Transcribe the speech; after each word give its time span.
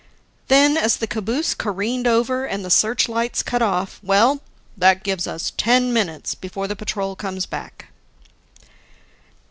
Then, 0.47 0.77
as 0.77 0.97
the 0.97 1.05
caboose 1.05 1.53
careened 1.53 2.07
over 2.07 2.43
and 2.43 2.65
the 2.65 2.71
searchlights 2.71 3.43
cut 3.43 3.61
off, 3.61 3.99
"Well, 4.01 4.41
that 4.75 5.03
gives 5.03 5.27
us 5.27 5.51
ten 5.57 5.93
minutes 5.93 6.33
before 6.33 6.67
the 6.67 6.75
patrol 6.75 7.15
comes 7.15 7.45
back." 7.45 7.91